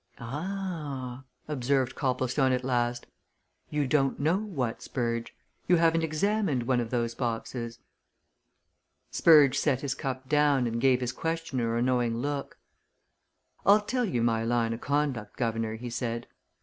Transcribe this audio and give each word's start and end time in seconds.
"Ah!" 0.19 1.25
observed 1.47 1.93
Copplestone 1.93 2.51
at 2.51 2.63
last. 2.63 3.05
"You 3.69 3.85
don't 3.85 4.19
know 4.19 4.39
what, 4.39 4.81
Spurge? 4.81 5.35
You 5.67 5.75
haven't 5.75 6.03
examined 6.03 6.63
one 6.63 6.79
of 6.79 6.89
those 6.89 7.13
boxes?" 7.13 7.77
Spurge 9.11 9.59
set 9.59 9.81
his 9.81 9.93
cup 9.93 10.27
down 10.27 10.65
and 10.65 10.81
gave 10.81 11.01
his 11.01 11.11
questioner 11.13 11.77
a 11.77 11.83
knowing 11.83 12.17
look. 12.17 12.57
"I'll 13.63 13.81
tell 13.81 14.05
you 14.05 14.23
my 14.23 14.43
line 14.43 14.73
o' 14.73 14.79
conduct, 14.79 15.37
guv'nor," 15.37 15.75
he 15.75 15.91
said. 15.91 16.25